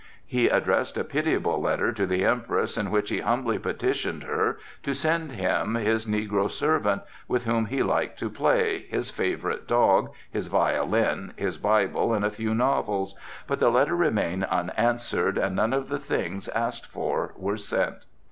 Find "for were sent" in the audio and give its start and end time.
16.87-17.97